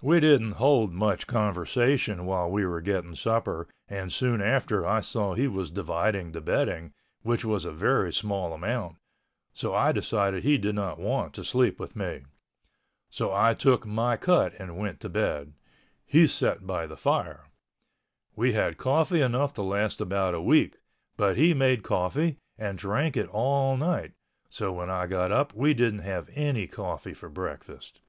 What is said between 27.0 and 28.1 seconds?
for breakfast.